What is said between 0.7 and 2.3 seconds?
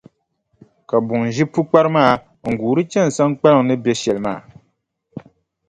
Ka buŋa ʒi pukpara maa,